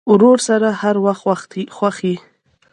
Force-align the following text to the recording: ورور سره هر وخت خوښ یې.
ورور 0.11 0.37
سره 0.47 0.69
هر 0.81 0.95
وخت 1.05 1.49
خوښ 1.75 1.97
یې. 2.07 2.15